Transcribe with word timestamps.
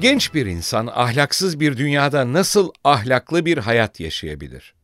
Genç 0.00 0.34
bir 0.34 0.46
insan 0.46 0.86
ahlaksız 0.86 1.60
bir 1.60 1.76
dünyada 1.76 2.32
nasıl 2.32 2.72
ahlaklı 2.84 3.46
bir 3.46 3.58
hayat 3.58 4.00
yaşayabilir? 4.00 4.74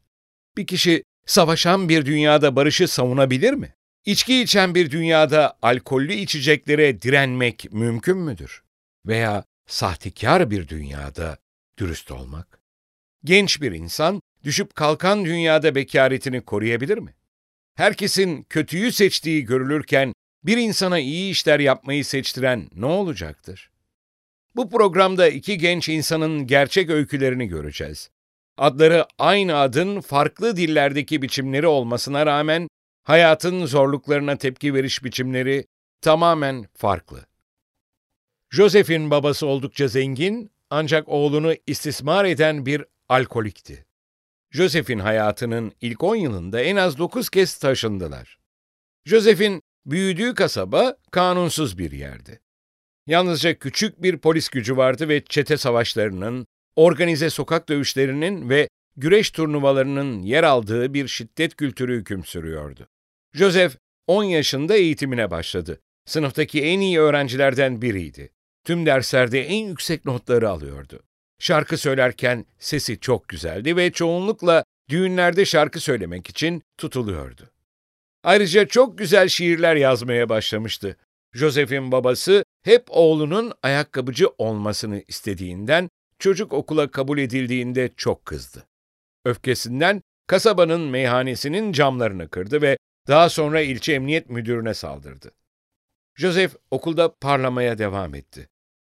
Bir 0.57 0.67
kişi 0.67 1.03
savaşan 1.27 1.89
bir 1.89 2.07
dünyada 2.07 2.57
barışı 2.57 2.89
savunabilir 2.89 3.53
mi? 3.53 3.75
İçki 4.07 4.41
içen 4.43 4.75
bir 4.75 4.91
dünyada 4.91 5.59
alkollü 5.63 6.13
içeceklere 6.13 7.03
direnmek 7.03 7.73
mümkün 7.73 8.17
müdür? 8.17 8.63
Veya 9.07 9.45
sahtekar 9.67 10.51
bir 10.51 10.69
dünyada 10.69 11.39
dürüst 11.79 12.11
olmak? 12.11 12.61
Genç 13.25 13.63
bir 13.63 13.73
insan 13.73 14.21
düşüp 14.45 14.75
kalkan 14.75 15.25
dünyada 15.25 15.75
bekaretini 15.75 16.41
koruyabilir 16.41 16.99
mi? 16.99 17.15
Herkesin 17.75 18.43
kötüyü 18.43 18.93
seçtiği 18.93 19.45
görülürken 19.45 20.13
bir 20.45 20.57
insana 20.57 20.99
iyi 20.99 21.31
işler 21.31 21.61
yapmayı 21.61 22.05
seçtiren 22.05 22.69
ne 22.75 22.87
olacaktır? 22.87 23.74
Bu 24.57 24.71
programda 24.71 25.29
iki 25.29 25.59
genç 25.59 25.89
insanın 25.89 26.47
gerçek 26.47 26.91
öykülerini 26.91 27.47
göreceğiz. 27.47 28.11
Adları 28.57 29.07
aynı 29.19 29.57
adın 29.57 30.01
farklı 30.01 30.57
dillerdeki 30.57 31.23
biçimleri 31.23 31.67
olmasına 31.67 32.27
rağmen 32.27 32.69
hayatın 33.03 33.67
zorluklarına 33.67 34.37
tepki 34.37 34.75
veriş 34.75 35.05
biçimleri 35.05 35.67
tamamen 36.01 36.67
farklı. 36.75 37.27
Joseph'in 38.51 39.11
babası 39.11 39.47
oldukça 39.47 39.89
zengin 39.89 40.51
ancak 40.71 41.09
oğlunu 41.09 41.55
istismar 41.67 42.25
eden 42.25 42.67
bir 42.67 42.85
alkolikti. 43.09 43.87
Joseph'in 44.51 44.99
hayatının 44.99 45.73
ilk 45.81 46.03
10 46.03 46.17
yılında 46.17 46.61
en 46.61 46.77
az 46.77 46.99
9 46.99 47.31
kez 47.31 47.59
taşındılar. 47.59 48.39
Joseph'in 49.05 49.63
büyüdüğü 49.87 50.35
kasaba 50.35 50.97
kanunsuz 51.11 51.79
bir 51.79 51.93
yerdi. 51.93 52.44
Yalnızca 53.07 53.59
küçük 53.59 54.03
bir 54.03 54.19
polis 54.19 54.49
gücü 54.49 54.77
vardı 54.77 55.09
ve 55.09 55.25
çete 55.25 55.57
savaşlarının, 55.57 56.47
organize 56.77 57.31
sokak 57.31 57.69
dövüşlerinin 57.69 58.49
ve 58.49 58.69
güreş 58.97 59.31
turnuvalarının 59.31 60.23
yer 60.23 60.43
aldığı 60.43 60.95
bir 60.95 61.09
şiddet 61.09 61.57
kültürü 61.57 61.97
hüküm 61.97 62.25
sürüyordu. 62.25 62.89
Joseph 63.35 63.75
10 64.07 64.25
yaşında 64.25 64.75
eğitimine 64.75 65.31
başladı. 65.31 65.81
Sınıftaki 66.07 66.63
en 66.63 66.81
iyi 66.81 67.01
öğrencilerden 67.01 67.83
biriydi. 67.83 68.31
Tüm 68.65 68.87
derslerde 68.87 69.47
en 69.47 69.67
yüksek 69.67 70.05
notları 70.05 70.49
alıyordu. 70.49 71.03
Şarkı 71.39 71.79
söylerken 71.79 72.47
sesi 72.59 73.01
çok 73.01 73.29
güzeldi 73.29 73.77
ve 73.77 73.93
çoğunlukla 73.93 74.65
düğünlerde 74.89 75.45
şarkı 75.45 75.81
söylemek 75.81 76.31
için 76.31 76.63
tutuluyordu. 76.79 77.51
Ayrıca 78.23 78.67
çok 78.67 78.99
güzel 78.99 79.29
şiirler 79.29 79.77
yazmaya 79.77 80.29
başlamıştı. 80.29 80.97
Joseph'in 81.35 81.93
babası 81.93 82.45
hep 82.63 82.85
oğlunun 82.89 83.53
ayakkabıcı 83.63 84.29
olmasını 84.39 85.03
istediğinden 85.09 85.89
çocuk 86.19 86.53
okula 86.53 86.91
kabul 86.91 87.19
edildiğinde 87.19 87.91
çok 87.97 88.27
kızdı. 88.27 88.67
Öfkesinden 89.25 90.03
kasabanın 90.27 90.81
meyhanesinin 90.81 91.73
camlarını 91.73 92.29
kırdı 92.29 92.63
ve 92.63 92.77
daha 93.09 93.29
sonra 93.29 93.61
ilçe 93.61 93.93
emniyet 93.93 94.31
müdürüne 94.31 94.75
saldırdı. 94.75 95.31
Joseph 96.17 96.55
okulda 96.71 97.15
parlamaya 97.15 97.79
devam 97.79 98.15
etti. 98.15 98.49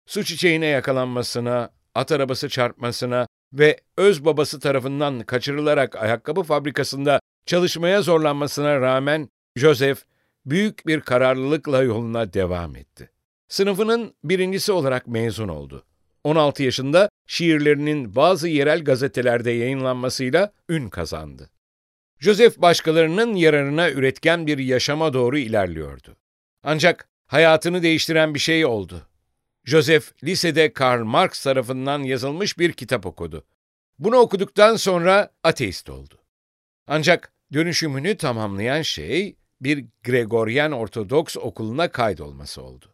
Su 0.07 0.23
çiçeğine 0.23 0.65
yakalanmasına, 0.65 1.69
at 1.95 2.11
arabası 2.11 2.49
çarpmasına 2.49 3.27
ve 3.53 3.79
öz 3.97 4.25
babası 4.25 4.59
tarafından 4.59 5.19
kaçırılarak 5.23 5.95
ayakkabı 5.95 6.43
fabrikasında 6.43 7.19
çalışmaya 7.45 8.01
zorlanmasına 8.01 8.81
rağmen 8.81 9.29
Joseph 9.55 9.99
büyük 10.45 10.87
bir 10.87 11.01
kararlılıkla 11.01 11.83
yoluna 11.83 12.33
devam 12.33 12.75
etti. 12.75 13.09
Sınıfının 13.47 14.13
birincisi 14.23 14.71
olarak 14.71 15.07
mezun 15.07 15.47
oldu. 15.47 15.85
16 16.23 16.63
yaşında 16.63 17.09
şiirlerinin 17.27 18.15
bazı 18.15 18.47
yerel 18.47 18.83
gazetelerde 18.83 19.51
yayınlanmasıyla 19.51 20.51
ün 20.69 20.89
kazandı. 20.89 21.49
Joseph 22.19 22.57
başkalarının 22.57 23.35
yararına 23.35 23.89
üretken 23.89 24.47
bir 24.47 24.57
yaşama 24.57 25.13
doğru 25.13 25.37
ilerliyordu. 25.37 26.17
Ancak 26.63 27.09
hayatını 27.27 27.83
değiştiren 27.83 28.33
bir 28.33 28.39
şey 28.39 28.65
oldu. 28.65 29.07
Joseph 29.65 30.23
lisede 30.23 30.73
Karl 30.73 31.03
Marx 31.03 31.43
tarafından 31.43 32.03
yazılmış 32.03 32.59
bir 32.59 32.73
kitap 32.73 33.05
okudu. 33.05 33.45
Bunu 33.99 34.15
okuduktan 34.15 34.75
sonra 34.75 35.31
ateist 35.43 35.89
oldu. 35.89 36.15
Ancak 36.87 37.33
dönüşümünü 37.53 38.17
tamamlayan 38.17 38.81
şey 38.81 39.35
bir 39.61 39.85
Gregorian 40.03 40.71
Ortodoks 40.71 41.37
okuluna 41.37 41.91
kaydolması 41.91 42.61
oldu. 42.61 42.85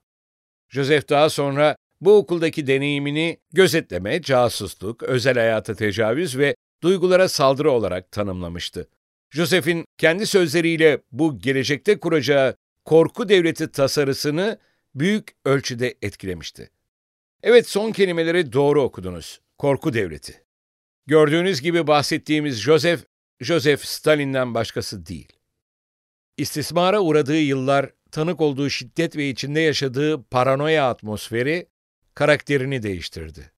Joseph 0.70 1.09
daha 1.09 1.30
sonra 1.30 1.76
bu 2.02 2.18
okuldaki 2.18 2.68
deneyimini 2.68 3.38
gözetleme, 3.53 4.22
casusluk, 4.22 5.04
özel 5.04 5.36
hayata 5.36 5.75
tecavüz 5.75 6.38
ve 6.38 6.56
duygulara 6.84 7.30
saldırı 7.30 7.72
olarak 7.72 8.12
tanımlamıştı. 8.12 8.90
Joseph'in 9.30 9.86
kendi 9.98 10.28
sözleriyle 10.28 11.02
bu 11.12 11.40
gelecekte 11.40 12.00
kuracağı 12.00 12.56
korku 12.86 13.30
devleti 13.30 13.72
tasarısını 13.72 14.59
büyük 14.96 15.36
ölçüde 15.46 15.96
etkilemişti. 16.02 16.70
Evet 17.44 17.70
son 17.70 17.92
kelimeleri 17.92 18.54
doğru 18.54 18.84
okudunuz. 18.84 19.42
Korku 19.58 19.94
devleti. 19.94 20.44
Gördüğünüz 21.08 21.62
gibi 21.62 21.88
bahsettiğimiz 21.88 22.62
Joseph, 22.62 23.02
Joseph 23.40 23.81
Stalin'den 23.81 24.54
başkası 24.54 25.06
değil. 25.06 25.34
İstismara 26.38 27.01
uğradığı 27.01 27.40
yıllar, 27.40 27.90
tanık 28.12 28.41
olduğu 28.41 28.69
şiddet 28.69 29.18
ve 29.18 29.29
içinde 29.29 29.59
yaşadığı 29.59 30.23
paranoya 30.23 30.90
atmosferi 30.90 31.68
karakterini 32.13 32.84
değiştirdi. 32.84 33.51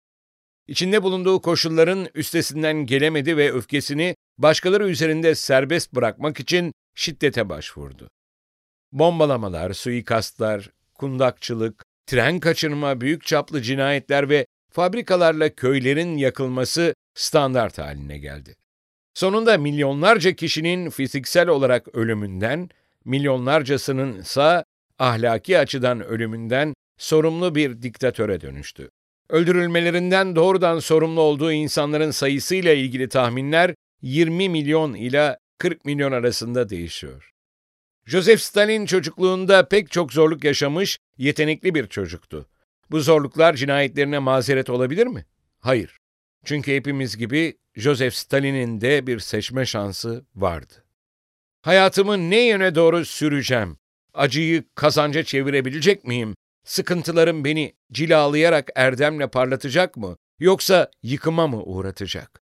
İçinde 0.68 1.04
bulunduğu 1.04 1.42
koşulların 1.42 2.08
üstesinden 2.16 2.86
gelemedi 2.86 3.38
ve 3.38 3.52
öfkesini 3.52 4.16
başkaları 4.38 4.90
üzerinde 4.90 5.36
serbest 5.36 5.96
bırakmak 5.96 6.40
için 6.40 6.74
şiddete 6.96 7.50
başvurdu. 7.50 8.10
Bombalamalar, 8.92 9.74
suikastlar, 9.74 10.72
kundakçılık, 10.94 11.86
tren 12.06 12.40
kaçırma, 12.40 13.02
büyük 13.02 13.26
çaplı 13.26 13.62
cinayetler 13.62 14.30
ve 14.30 14.46
fabrikalarla 14.72 15.56
köylerin 15.56 16.18
yakılması 16.18 16.96
standart 17.16 17.78
haline 17.78 18.18
geldi. 18.18 18.56
Sonunda 19.18 19.58
milyonlarca 19.58 20.34
kişinin 20.34 20.90
fiziksel 20.90 21.48
olarak 21.48 21.96
ölümünden, 21.96 22.70
milyonlarcasının 23.06 24.20
ise 24.20 24.64
ahlaki 25.00 25.60
açıdan 25.60 26.04
ölümünden 26.04 26.74
sorumlu 26.98 27.56
bir 27.56 27.82
diktatöre 27.82 28.42
dönüştü. 28.42 28.90
Öldürülmelerinden 29.30 30.36
doğrudan 30.36 30.80
sorumlu 30.80 31.22
olduğu 31.22 31.52
insanların 31.52 32.12
sayısıyla 32.12 32.74
ilgili 32.74 33.10
tahminler 33.10 33.76
20 34.02 34.50
milyon 34.50 34.94
ila 34.94 35.38
40 35.58 35.86
milyon 35.86 36.12
arasında 36.12 36.70
değişiyor. 36.70 37.32
Joseph 38.06 38.40
Stalin 38.40 38.86
çocukluğunda 38.86 39.68
pek 39.68 39.92
çok 39.92 40.14
zorluk 40.14 40.44
yaşamış, 40.44 41.00
yetenekli 41.18 41.76
bir 41.76 41.88
çocuktu. 41.88 42.50
Bu 42.92 43.00
zorluklar 43.00 43.54
cinayetlerine 43.54 44.20
mazeret 44.20 44.70
olabilir 44.70 45.08
mi? 45.08 45.26
Hayır. 45.60 45.98
Çünkü 46.46 46.76
hepimiz 46.76 47.18
gibi 47.18 47.58
Joseph 47.76 48.14
Stalin'in 48.14 48.82
de 48.82 49.08
bir 49.08 49.20
seçme 49.20 49.66
şansı 49.66 50.26
vardı. 50.36 50.84
Hayatımı 51.62 52.30
ne 52.30 52.48
yöne 52.48 52.76
doğru 52.76 53.06
süreceğim? 53.06 53.78
Acıyı 54.14 54.64
kazanca 54.76 55.24
çevirebilecek 55.24 56.04
miyim? 56.04 56.36
Sıkıntılarım 56.64 57.46
beni 57.46 57.74
cilalayarak 57.92 58.70
erdemle 58.76 59.28
parlatacak 59.28 59.98
mı? 59.98 60.18
Yoksa 60.40 60.92
yıkıma 61.04 61.48
mı 61.48 61.64
uğratacak? 61.64 62.42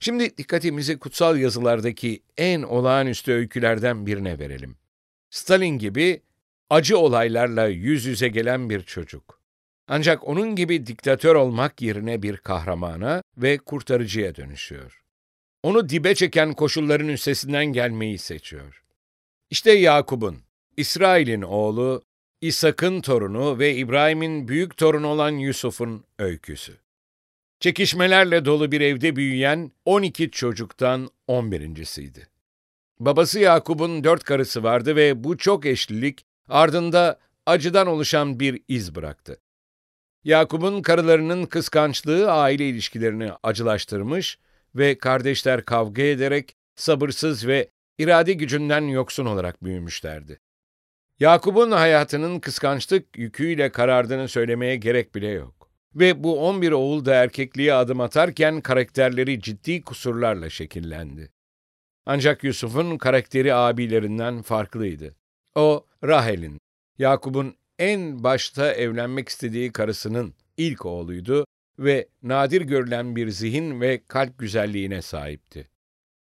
Şimdi 0.00 0.36
dikkatimizi 0.36 0.98
kutsal 0.98 1.38
yazılardaki 1.38 2.22
en 2.36 2.62
olağanüstü 2.62 3.32
öykülerden 3.32 4.06
birine 4.06 4.38
verelim. 4.38 4.76
Stalin 5.30 5.78
gibi 5.78 6.22
acı 6.70 6.98
olaylarla 6.98 7.66
yüz 7.66 8.04
yüze 8.04 8.28
gelen 8.28 8.70
bir 8.70 8.82
çocuk. 8.82 9.41
Ancak 9.94 10.28
onun 10.28 10.56
gibi 10.56 10.86
diktatör 10.86 11.34
olmak 11.34 11.82
yerine 11.82 12.22
bir 12.22 12.36
kahramana 12.36 13.22
ve 13.36 13.58
kurtarıcıya 13.58 14.34
dönüşüyor. 14.34 15.02
Onu 15.62 15.88
dibe 15.88 16.14
çeken 16.14 16.52
koşulların 16.52 17.08
üstesinden 17.08 17.66
gelmeyi 17.66 18.18
seçiyor. 18.18 18.82
İşte 19.50 19.72
Yakup'un, 19.72 20.38
İsrail'in 20.76 21.42
oğlu, 21.42 22.02
İshak'ın 22.40 23.00
torunu 23.00 23.58
ve 23.58 23.74
İbrahim'in 23.74 24.48
büyük 24.48 24.76
torunu 24.76 25.06
olan 25.06 25.30
Yusuf'un 25.30 26.04
öyküsü. 26.18 26.76
Çekişmelerle 27.60 28.44
dolu 28.44 28.72
bir 28.72 28.80
evde 28.80 29.16
büyüyen 29.16 29.72
12 29.84 30.30
çocuktan 30.30 31.10
11.siydi. 31.28 32.28
Babası 33.00 33.40
Yakup'un 33.40 34.04
dört 34.04 34.24
karısı 34.24 34.62
vardı 34.62 34.96
ve 34.96 35.24
bu 35.24 35.38
çok 35.38 35.66
eşlilik 35.66 36.24
ardında 36.48 37.18
acıdan 37.46 37.86
oluşan 37.86 38.40
bir 38.40 38.62
iz 38.68 38.94
bıraktı. 38.94 39.38
Yakup'un 40.24 40.82
karılarının 40.82 41.46
kıskançlığı 41.46 42.32
aile 42.32 42.68
ilişkilerini 42.68 43.32
acılaştırmış 43.42 44.38
ve 44.74 44.98
kardeşler 44.98 45.64
kavga 45.64 46.02
ederek 46.02 46.56
sabırsız 46.76 47.46
ve 47.46 47.68
irade 47.98 48.32
gücünden 48.32 48.82
yoksun 48.82 49.26
olarak 49.26 49.64
büyümüşlerdi. 49.64 50.40
Yakup'un 51.20 51.70
hayatının 51.70 52.40
kıskançlık 52.40 53.18
yüküyle 53.18 53.72
karardığını 53.72 54.28
söylemeye 54.28 54.76
gerek 54.76 55.14
bile 55.14 55.28
yok. 55.28 55.70
Ve 55.94 56.24
bu 56.24 56.46
11 56.46 56.72
oğul 56.72 57.04
da 57.04 57.14
erkekliğe 57.14 57.74
adım 57.74 58.00
atarken 58.00 58.60
karakterleri 58.60 59.40
ciddi 59.40 59.82
kusurlarla 59.82 60.50
şekillendi. 60.50 61.32
Ancak 62.06 62.44
Yusuf'un 62.44 62.98
karakteri 62.98 63.54
abilerinden 63.54 64.42
farklıydı. 64.42 65.14
O, 65.54 65.86
Rahel'in, 66.04 66.60
Yakup'un 66.98 67.56
en 67.78 68.24
başta 68.24 68.72
evlenmek 68.72 69.28
istediği 69.28 69.72
karısının 69.72 70.34
ilk 70.56 70.86
oğluydu 70.86 71.46
ve 71.78 72.08
nadir 72.22 72.60
görülen 72.62 73.16
bir 73.16 73.28
zihin 73.28 73.80
ve 73.80 74.02
kalp 74.08 74.38
güzelliğine 74.38 75.02
sahipti. 75.02 75.68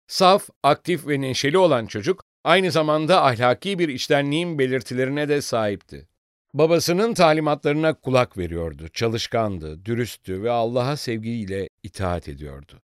Saf, 0.08 0.50
aktif 0.64 1.08
ve 1.08 1.22
neşeli 1.22 1.58
olan 1.58 1.86
çocuk 1.86 2.24
aynı 2.44 2.72
zamanda 2.72 3.26
ahlaki 3.26 3.80
bir 3.80 3.90
içtenliğin 3.90 4.60
belirtilerine 4.60 5.30
de 5.30 5.42
sahipti. 5.42 6.08
Babasının 6.54 7.14
talimatlarına 7.14 7.94
kulak 7.94 8.38
veriyordu, 8.38 8.88
çalışkandı, 8.94 9.86
dürüsttü 9.86 10.44
ve 10.44 10.52
Allah'a 10.52 10.98
sevgiyle 10.98 11.70
itaat 11.84 12.28
ediyordu. 12.28 12.82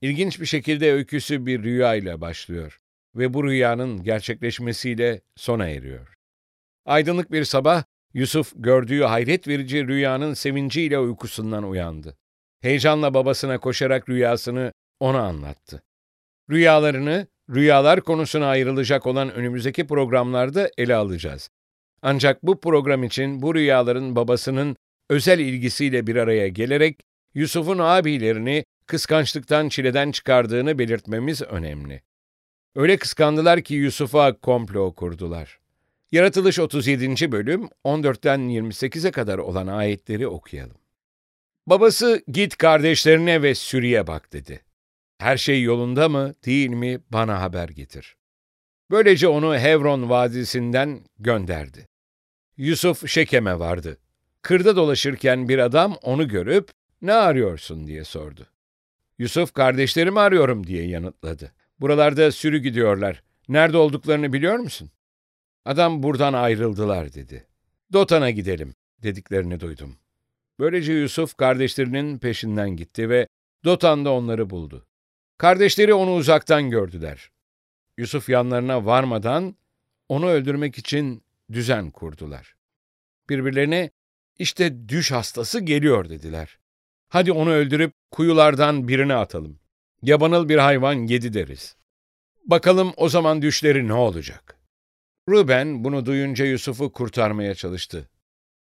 İlginç 0.00 0.40
bir 0.40 0.46
şekilde 0.46 0.92
öyküsü 0.92 1.46
bir 1.46 1.62
rüya 1.62 1.94
ile 1.94 2.20
başlıyor 2.20 2.80
ve 3.14 3.34
bu 3.34 3.44
rüyanın 3.44 4.02
gerçekleşmesiyle 4.02 5.20
sona 5.36 5.68
eriyor. 5.68 6.15
Aydınlık 6.86 7.32
bir 7.32 7.44
sabah 7.44 7.84
Yusuf 8.14 8.52
gördüğü 8.56 9.02
hayret 9.02 9.48
verici 9.48 9.86
rüyanın 9.86 10.34
sevinciyle 10.34 10.98
uykusundan 10.98 11.70
uyandı. 11.70 12.16
Heyecanla 12.60 13.14
babasına 13.14 13.58
koşarak 13.58 14.08
rüyasını 14.08 14.72
ona 15.00 15.20
anlattı. 15.22 15.82
Rüyalarını, 16.50 17.26
rüyalar 17.50 18.00
konusuna 18.00 18.46
ayrılacak 18.46 19.06
olan 19.06 19.32
önümüzdeki 19.32 19.86
programlarda 19.86 20.70
ele 20.78 20.94
alacağız. 20.94 21.50
Ancak 22.02 22.42
bu 22.42 22.60
program 22.60 23.04
için 23.04 23.42
bu 23.42 23.54
rüyaların 23.54 24.16
babasının 24.16 24.76
özel 25.10 25.38
ilgisiyle 25.38 26.06
bir 26.06 26.16
araya 26.16 26.48
gelerek 26.48 27.00
Yusuf'un 27.34 27.78
abilerini 27.78 28.64
kıskançlıktan 28.86 29.68
çileden 29.68 30.10
çıkardığını 30.10 30.78
belirtmemiz 30.78 31.42
önemli. 31.42 32.02
Öyle 32.74 32.96
kıskandılar 32.96 33.60
ki 33.60 33.74
Yusuf'a 33.74 34.32
komplo 34.32 34.94
kurdular. 34.94 35.58
Yaratılış 36.12 36.58
37. 36.58 37.32
bölüm 37.32 37.68
14'ten 37.84 38.40
28'e 38.40 39.10
kadar 39.10 39.38
olan 39.38 39.66
ayetleri 39.66 40.28
okuyalım. 40.28 40.76
Babası 41.66 42.22
git 42.28 42.56
kardeşlerine 42.56 43.42
ve 43.42 43.54
sürüye 43.54 44.06
bak 44.06 44.32
dedi. 44.32 44.64
Her 45.18 45.36
şey 45.36 45.62
yolunda 45.62 46.08
mı, 46.08 46.34
değil 46.44 46.70
mi 46.70 47.00
bana 47.10 47.40
haber 47.40 47.68
getir. 47.68 48.16
Böylece 48.90 49.28
onu 49.28 49.58
Hevron 49.58 50.10
vadisinden 50.10 51.00
gönderdi. 51.18 51.88
Yusuf 52.56 53.08
Şekem'e 53.08 53.58
vardı. 53.58 53.98
Kırda 54.42 54.76
dolaşırken 54.76 55.48
bir 55.48 55.58
adam 55.58 55.96
onu 56.02 56.28
görüp 56.28 56.70
ne 57.02 57.12
arıyorsun 57.12 57.86
diye 57.86 58.04
sordu. 58.04 58.46
Yusuf 59.18 59.52
kardeşlerimi 59.52 60.20
arıyorum 60.20 60.66
diye 60.66 60.88
yanıtladı. 60.88 61.52
Buralarda 61.80 62.32
sürü 62.32 62.58
gidiyorlar. 62.58 63.22
Nerede 63.48 63.76
olduklarını 63.76 64.32
biliyor 64.32 64.56
musun? 64.56 64.90
Adam 65.66 66.02
buradan 66.02 66.32
ayrıldılar 66.32 67.14
dedi. 67.14 67.46
Dotan'a 67.92 68.30
gidelim 68.30 68.74
dediklerini 69.02 69.60
duydum. 69.60 69.96
Böylece 70.58 70.92
Yusuf 70.92 71.36
kardeşlerinin 71.36 72.18
peşinden 72.18 72.70
gitti 72.70 73.10
ve 73.10 73.28
Dotan'da 73.64 74.12
onları 74.12 74.50
buldu. 74.50 74.86
Kardeşleri 75.38 75.94
onu 75.94 76.14
uzaktan 76.14 76.70
gördüler. 76.70 77.30
Yusuf 77.98 78.28
yanlarına 78.28 78.86
varmadan 78.86 79.56
onu 80.08 80.26
öldürmek 80.26 80.78
için 80.78 81.22
düzen 81.52 81.90
kurdular. 81.90 82.56
Birbirlerine 83.28 83.90
işte 84.38 84.88
düş 84.88 85.12
hastası 85.12 85.60
geliyor 85.60 86.08
dediler. 86.08 86.58
Hadi 87.08 87.32
onu 87.32 87.50
öldürüp 87.50 87.92
kuyulardan 88.10 88.88
birine 88.88 89.14
atalım. 89.14 89.60
Yabanıl 90.02 90.48
bir 90.48 90.58
hayvan 90.58 90.94
yedi 90.94 91.34
deriz. 91.34 91.76
Bakalım 92.44 92.92
o 92.96 93.08
zaman 93.08 93.42
düşleri 93.42 93.88
ne 93.88 93.94
olacak? 93.94 94.55
Ruben 95.28 95.84
bunu 95.84 96.06
duyunca 96.06 96.44
Yusuf'u 96.44 96.92
kurtarmaya 96.92 97.54
çalıştı. 97.54 98.08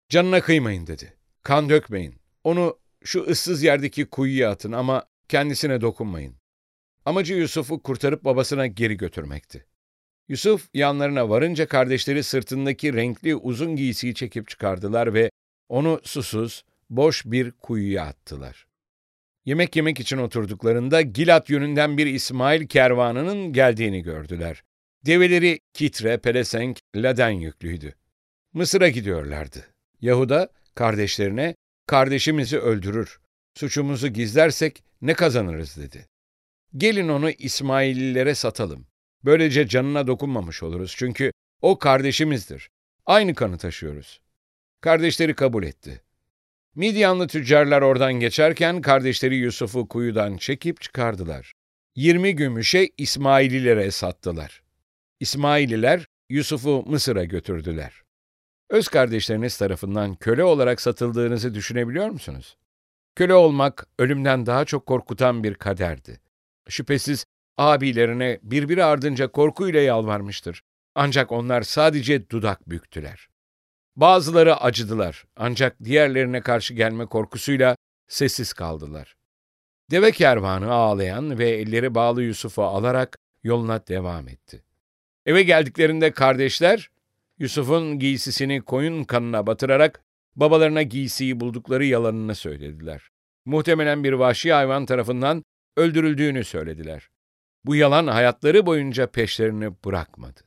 Canına 0.09 0.41
kıymayın 0.41 0.87
dedi. 0.87 1.13
Kan 1.43 1.69
dökmeyin. 1.69 2.15
Onu 2.43 2.77
şu 3.03 3.23
ıssız 3.23 3.63
yerdeki 3.63 4.05
kuyuya 4.05 4.51
atın 4.51 4.71
ama 4.71 5.05
kendisine 5.29 5.81
dokunmayın. 5.81 6.35
Amacı 7.05 7.33
Yusuf'u 7.33 7.83
kurtarıp 7.83 8.23
babasına 8.25 8.67
geri 8.67 8.97
götürmekti. 8.97 9.65
Yusuf 10.27 10.69
yanlarına 10.73 11.29
varınca 11.29 11.67
kardeşleri 11.67 12.23
sırtındaki 12.23 12.93
renkli 12.93 13.35
uzun 13.35 13.75
giysiyi 13.75 14.15
çekip 14.15 14.47
çıkardılar 14.47 15.13
ve 15.13 15.31
onu 15.69 16.01
susuz, 16.03 16.63
boş 16.89 17.25
bir 17.25 17.51
kuyuya 17.51 18.05
attılar. 18.05 18.67
Yemek 19.45 19.75
yemek 19.75 19.99
için 19.99 20.17
oturduklarında 20.17 21.01
Gilat 21.01 21.49
yönünden 21.49 21.97
bir 21.97 22.05
İsmail 22.05 22.67
kervanının 22.67 23.53
geldiğini 23.53 24.01
gördüler. 24.03 24.63
Develeri 25.05 25.59
Kitre, 25.73 26.17
Pelesenk, 26.17 26.79
Laden 26.95 27.29
yüklüydü. 27.29 27.95
Mısır'a 28.53 28.89
gidiyorlardı. 28.89 29.65
Yahuda 30.01 30.49
kardeşlerine 30.75 31.55
kardeşimizi 31.87 32.59
öldürür. 32.59 33.19
Suçumuzu 33.55 34.07
gizlersek 34.07 34.83
ne 35.01 35.13
kazanırız 35.13 35.77
dedi. 35.77 36.07
Gelin 36.77 37.07
onu 37.07 37.29
İsmaillilere 37.29 38.35
satalım. 38.35 38.87
Böylece 39.25 39.67
canına 39.67 40.07
dokunmamış 40.07 40.63
oluruz 40.63 40.95
çünkü 40.97 41.31
o 41.61 41.79
kardeşimizdir. 41.79 42.69
Aynı 43.05 43.35
kanı 43.35 43.57
taşıyoruz. 43.57 44.21
Kardeşleri 44.81 45.33
kabul 45.33 45.63
etti. 45.63 46.01
Midyanlı 46.75 47.27
tüccarlar 47.27 47.81
oradan 47.81 48.13
geçerken 48.13 48.81
kardeşleri 48.81 49.35
Yusuf'u 49.35 49.87
kuyudan 49.87 50.37
çekip 50.37 50.81
çıkardılar. 50.81 51.53
Yirmi 51.95 52.35
gümüşe 52.35 52.89
İsmaililere 52.97 53.91
sattılar. 53.91 54.61
İsmaililer 55.21 56.05
Yusuf'u 56.29 56.83
Mısır'a 56.87 57.23
götürdüler. 57.23 58.01
Öz 58.69 58.87
kardeşleriniz 58.87 59.57
tarafından 59.57 60.15
köle 60.15 60.43
olarak 60.43 60.81
satıldığınızı 60.81 61.53
düşünebiliyor 61.53 62.09
musunuz? 62.09 62.57
Köle 63.15 63.33
olmak 63.33 63.87
ölümden 63.99 64.45
daha 64.45 64.65
çok 64.65 64.85
korkutan 64.85 65.43
bir 65.43 65.53
kaderdi. 65.53 66.21
Şüphesiz 66.69 67.25
abilerine 67.57 68.39
birbiri 68.43 68.83
ardınca 68.83 69.27
korkuyla 69.27 69.81
yalvarmıştır. 69.81 70.61
Ancak 70.95 71.31
onlar 71.31 71.61
sadece 71.61 72.29
dudak 72.29 72.69
büktüler. 72.69 73.27
Bazıları 73.95 74.55
acıdılar 74.55 75.25
ancak 75.35 75.83
diğerlerine 75.83 76.41
karşı 76.41 76.73
gelme 76.73 77.05
korkusuyla 77.05 77.75
sessiz 78.07 78.53
kaldılar. 78.53 79.15
Deve 79.91 80.11
kervanı 80.11 80.71
ağlayan 80.71 81.39
ve 81.39 81.49
elleri 81.49 81.95
bağlı 81.95 82.23
Yusuf'u 82.23 82.63
alarak 82.63 83.17
yoluna 83.43 83.87
devam 83.87 84.27
etti. 84.27 84.63
Eve 85.25 85.43
geldiklerinde 85.43 86.11
kardeşler 86.11 86.89
Yusuf'un 87.39 87.99
giysisini 87.99 88.61
koyun 88.61 89.03
kanına 89.03 89.47
batırarak 89.47 90.03
babalarına 90.35 90.81
giysiyi 90.81 91.39
buldukları 91.39 91.85
yalanını 91.85 92.35
söylediler. 92.35 93.09
Muhtemelen 93.45 94.03
bir 94.03 94.13
vahşi 94.13 94.53
hayvan 94.53 94.85
tarafından 94.85 95.43
öldürüldüğünü 95.77 96.43
söylediler. 96.43 97.09
Bu 97.65 97.75
yalan 97.75 98.07
hayatları 98.07 98.65
boyunca 98.65 99.07
peşlerini 99.07 99.71
bırakmadı. 99.85 100.39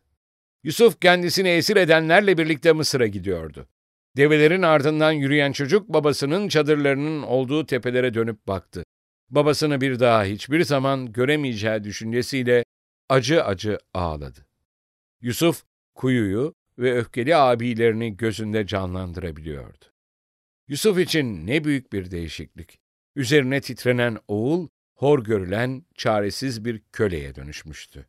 Yusuf 0.65 1.01
kendisini 1.01 1.49
esir 1.49 1.77
edenlerle 1.77 2.39
birlikte 2.39 2.73
Mısır'a 2.73 3.07
gidiyordu. 3.07 3.69
Develerin 4.17 4.63
ardından 4.63 5.13
yürüyen 5.13 5.53
çocuk 5.53 5.89
babasının 5.89 6.49
çadırlarının 6.49 7.23
olduğu 7.23 7.67
tepelere 7.67 8.15
dönüp 8.15 8.47
baktı. 8.47 8.85
Babasını 9.31 9.81
bir 9.81 10.01
daha 10.01 10.25
hiçbir 10.25 10.65
zaman 10.65 11.13
göremeyeceği 11.13 11.85
düşüncesiyle 11.85 12.65
acı 13.09 13.45
acı 13.45 13.79
ağladı. 13.95 14.47
Yusuf 15.25 15.63
kuyuyu 15.95 16.55
ve 16.79 16.99
öfkeli 16.99 17.37
abilerini 17.37 18.17
gözünde 18.17 18.67
canlandırabiliyordu. 18.67 19.85
Yusuf 20.69 20.99
için 20.99 21.47
ne 21.47 21.65
büyük 21.65 21.93
bir 21.93 22.11
değişiklik. 22.11 22.79
Üzerine 23.17 23.61
titrenen 23.61 24.19
oğul, 24.29 24.69
hor 24.95 25.25
görülen, 25.25 25.85
çaresiz 25.95 26.65
bir 26.65 26.83
köleye 26.93 27.35
dönüşmüştü. 27.35 28.07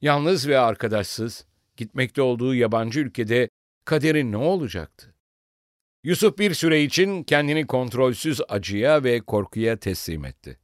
Yalnız 0.00 0.48
ve 0.48 0.58
arkadaşsız, 0.58 1.46
gitmekte 1.76 2.22
olduğu 2.22 2.54
yabancı 2.54 3.00
ülkede 3.00 3.48
kaderi 3.84 4.32
ne 4.32 4.36
olacaktı? 4.36 5.14
Yusuf 6.04 6.38
bir 6.38 6.54
süre 6.54 6.82
için 6.82 7.24
kendini 7.24 7.66
kontrolsüz 7.66 8.40
acıya 8.48 9.04
ve 9.04 9.20
korkuya 9.20 9.76
teslim 9.76 10.24
etti. 10.24 10.58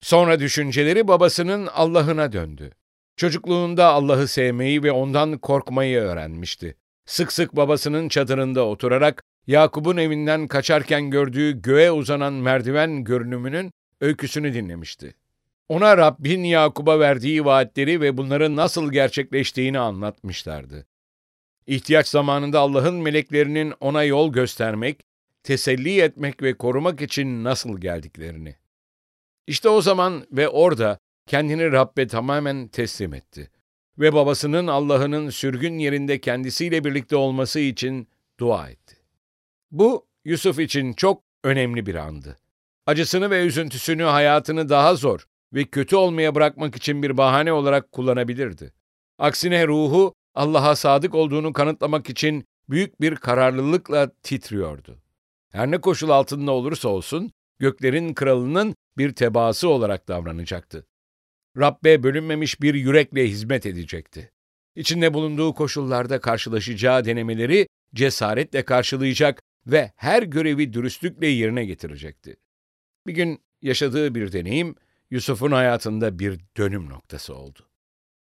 Sonra 0.00 0.40
düşünceleri 0.40 1.08
babasının 1.08 1.66
Allah'ına 1.66 2.32
döndü. 2.32 2.72
Çocukluğunda 3.20 3.86
Allah'ı 3.86 4.28
sevmeyi 4.28 4.82
ve 4.82 4.92
ondan 4.92 5.38
korkmayı 5.38 6.00
öğrenmişti. 6.00 6.76
Sık 7.06 7.32
sık 7.32 7.56
babasının 7.56 8.08
çadırında 8.08 8.66
oturarak 8.66 9.22
Yakup'un 9.46 9.96
evinden 9.96 10.48
kaçarken 10.48 11.10
gördüğü 11.10 11.62
göğe 11.62 11.92
uzanan 11.92 12.32
merdiven 12.32 13.04
görünümünün 13.04 13.72
öyküsünü 14.00 14.54
dinlemişti. 14.54 15.14
Ona 15.68 15.96
Rabbin 15.96 16.44
Yakup'a 16.44 17.00
verdiği 17.00 17.44
vaatleri 17.44 18.00
ve 18.00 18.16
bunların 18.16 18.56
nasıl 18.56 18.92
gerçekleştiğini 18.92 19.78
anlatmışlardı. 19.78 20.86
İhtiyaç 21.66 22.08
zamanında 22.08 22.60
Allah'ın 22.60 22.94
meleklerinin 22.94 23.74
ona 23.80 24.04
yol 24.04 24.32
göstermek, 24.32 25.00
teselli 25.42 26.00
etmek 26.00 26.42
ve 26.42 26.54
korumak 26.54 27.02
için 27.02 27.44
nasıl 27.44 27.80
geldiklerini. 27.80 28.56
İşte 29.46 29.68
o 29.68 29.80
zaman 29.80 30.26
ve 30.32 30.48
orada 30.48 30.98
kendini 31.30 31.72
Rabbe 31.72 32.06
tamamen 32.06 32.68
teslim 32.68 33.14
etti 33.14 33.50
ve 33.98 34.12
babasının 34.12 34.66
Allah'ının 34.66 35.30
sürgün 35.30 35.78
yerinde 35.78 36.20
kendisiyle 36.20 36.84
birlikte 36.84 37.16
olması 37.16 37.60
için 37.60 38.08
dua 38.40 38.68
etti. 38.68 38.96
Bu 39.70 40.06
Yusuf 40.24 40.58
için 40.58 40.92
çok 40.92 41.22
önemli 41.44 41.86
bir 41.86 41.94
andı. 41.94 42.36
Acısını 42.86 43.30
ve 43.30 43.46
üzüntüsünü 43.46 44.02
hayatını 44.02 44.68
daha 44.68 44.94
zor 44.94 45.26
ve 45.52 45.64
kötü 45.64 45.96
olmaya 45.96 46.34
bırakmak 46.34 46.76
için 46.76 47.02
bir 47.02 47.16
bahane 47.16 47.52
olarak 47.52 47.92
kullanabilirdi. 47.92 48.72
Aksine 49.18 49.66
ruhu 49.66 50.14
Allah'a 50.34 50.76
sadık 50.76 51.14
olduğunu 51.14 51.52
kanıtlamak 51.52 52.10
için 52.10 52.44
büyük 52.70 53.00
bir 53.00 53.16
kararlılıkla 53.16 54.10
titriyordu. 54.22 54.98
Her 55.50 55.70
ne 55.70 55.80
koşul 55.80 56.10
altında 56.10 56.52
olursa 56.52 56.88
olsun 56.88 57.32
göklerin 57.58 58.14
kralının 58.14 58.74
bir 58.98 59.14
tebaası 59.14 59.68
olarak 59.68 60.08
davranacaktı. 60.08 60.86
Rabbe 61.58 62.02
bölünmemiş 62.02 62.60
bir 62.60 62.74
yürekle 62.74 63.28
hizmet 63.28 63.66
edecekti. 63.66 64.32
İçinde 64.74 65.14
bulunduğu 65.14 65.54
koşullarda 65.54 66.20
karşılaşacağı 66.20 67.04
denemeleri 67.04 67.68
cesaretle 67.94 68.64
karşılayacak 68.64 69.42
ve 69.66 69.92
her 69.96 70.22
görevi 70.22 70.72
dürüstlükle 70.72 71.26
yerine 71.26 71.64
getirecekti. 71.64 72.36
Bir 73.06 73.14
gün 73.14 73.40
yaşadığı 73.62 74.14
bir 74.14 74.32
deneyim 74.32 74.74
Yusuf'un 75.10 75.52
hayatında 75.52 76.18
bir 76.18 76.40
dönüm 76.56 76.88
noktası 76.88 77.34
oldu. 77.34 77.68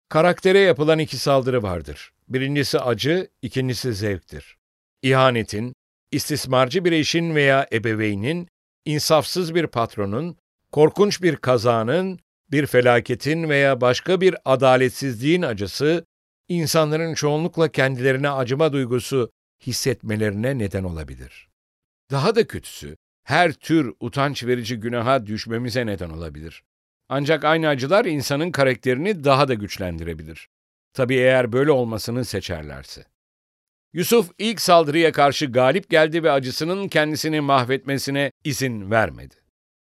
Karaktere 0.09 0.59
yapılan 0.59 0.99
iki 0.99 1.17
saldırı 1.17 1.63
vardır. 1.63 2.13
Birincisi 2.29 2.81
acı, 2.81 3.29
ikincisi 3.43 3.95
zevktir. 3.95 4.57
İhanetin, 5.03 5.75
istismarcı 6.13 6.85
bir 6.85 6.93
eşin 6.93 7.35
veya 7.35 7.69
ebeveynin, 7.73 8.49
insafsız 8.85 9.55
bir 9.55 9.67
patronun, 9.67 10.37
korkunç 10.73 11.23
bir 11.23 11.37
kazanın, 11.37 12.21
bir 12.53 12.67
felaketin 12.67 13.49
veya 13.49 13.81
başka 13.81 14.21
bir 14.21 14.37
adaletsizliğin 14.45 15.43
acısı, 15.43 16.05
insanların 16.49 17.15
çoğunlukla 17.15 17.69
kendilerine 17.69 18.31
acıma 18.31 18.73
duygusu 18.73 19.31
hissetmelerine 19.67 20.59
neden 20.59 20.85
olabilir. 20.85 21.49
Daha 22.11 22.35
da 22.35 22.47
kötüsü, 22.47 22.97
her 23.25 23.53
tür 23.53 23.95
utanç 24.01 24.45
verici 24.45 24.77
günaha 24.81 25.27
düşmemize 25.27 25.87
neden 25.87 26.11
olabilir. 26.11 26.63
Ancak 27.09 27.45
aynı 27.45 27.69
acılar 27.69 28.05
insanın 28.05 28.51
karakterini 28.51 29.25
daha 29.25 29.49
da 29.49 29.55
güçlendirebilir. 29.55 30.49
Tabii 30.93 31.15
eğer 31.15 31.53
böyle 31.53 31.71
olmasını 31.71 32.25
seçerlerse. 32.25 33.05
Yusuf 33.93 34.31
ilk 34.39 34.61
saldırıya 34.61 35.13
karşı 35.13 35.47
galip 35.47 35.91
geldi 35.91 36.23
ve 36.23 36.31
acısının 36.31 36.89
kendisini 36.89 37.41
mahvetmesine 37.41 38.33
izin 38.45 38.91
vermedi. 38.91 39.35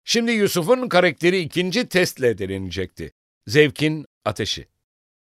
Şimdi 0.10 0.32
Yusuf'un 0.32 0.90
karakteri 0.90 1.40
ikinci 1.40 1.90
testle 1.90 2.38
denenecekti. 2.38 3.12
Zevkin 3.48 4.06
ateşi. 4.26 4.68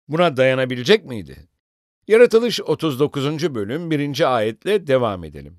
Buna 0.07 0.37
dayanabilecek 0.37 1.05
miydi? 1.05 1.47
Yaratılış 2.07 2.61
39. 2.61 3.55
bölüm 3.55 3.91
1. 3.91 4.35
ayetle 4.35 4.87
devam 4.87 5.23
edelim. 5.23 5.57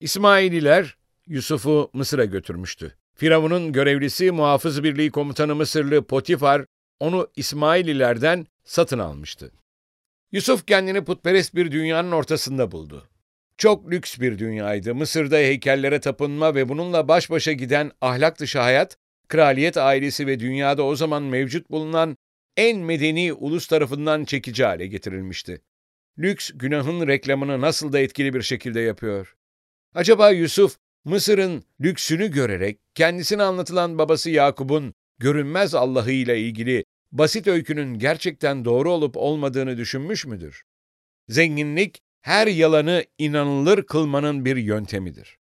İsmaililer 0.00 0.96
Yusuf'u 1.26 1.90
Mısır'a 1.92 2.24
götürmüştü. 2.24 2.96
Firavun'un 3.14 3.72
görevlisi 3.72 4.30
muhafız 4.30 4.82
birliği 4.82 5.10
komutanı 5.10 5.54
Mısırlı 5.54 6.04
Potifar 6.04 6.64
onu 7.00 7.28
İsmaililerden 7.36 8.46
satın 8.64 8.98
almıştı. 8.98 9.52
Yusuf 10.32 10.66
kendini 10.66 11.04
putperest 11.04 11.54
bir 11.54 11.72
dünyanın 11.72 12.12
ortasında 12.12 12.72
buldu. 12.72 13.08
Çok 13.58 13.90
lüks 13.90 14.18
bir 14.20 14.38
dünyaydı. 14.38 14.94
Mısır'da 14.94 15.36
heykellere 15.36 16.00
tapınma 16.00 16.54
ve 16.54 16.68
bununla 16.68 17.08
baş 17.08 17.30
başa 17.30 17.52
giden 17.52 17.90
ahlak 18.00 18.38
dışı 18.38 18.58
hayat, 18.58 18.96
kraliyet 19.28 19.76
ailesi 19.76 20.26
ve 20.26 20.40
dünyada 20.40 20.82
o 20.82 20.96
zaman 20.96 21.22
mevcut 21.22 21.70
bulunan 21.70 22.16
en 22.56 22.78
medeni 22.78 23.32
ulus 23.32 23.66
tarafından 23.66 24.24
çekici 24.24 24.64
hale 24.64 24.86
getirilmişti. 24.86 25.62
Lüks 26.18 26.50
günahın 26.54 27.06
reklamını 27.06 27.60
nasıl 27.60 27.92
da 27.92 27.98
etkili 27.98 28.34
bir 28.34 28.42
şekilde 28.42 28.80
yapıyor. 28.80 29.36
Acaba 29.94 30.30
Yusuf 30.30 30.76
Mısır'ın 31.04 31.64
lüksünü 31.80 32.30
görerek 32.30 32.78
kendisine 32.94 33.42
anlatılan 33.42 33.98
babası 33.98 34.30
Yakup'un 34.30 34.94
görünmez 35.18 35.74
Allah'ı 35.74 36.10
ile 36.10 36.40
ilgili 36.40 36.84
basit 37.12 37.46
öykünün 37.46 37.98
gerçekten 37.98 38.64
doğru 38.64 38.92
olup 38.92 39.16
olmadığını 39.16 39.76
düşünmüş 39.76 40.26
müdür? 40.26 40.62
Zenginlik 41.28 42.02
her 42.26 42.46
yalanı 42.46 43.04
inanılır 43.18 43.82
kılmanın 43.82 44.44
bir 44.44 44.56
yöntemidir. 44.56 45.38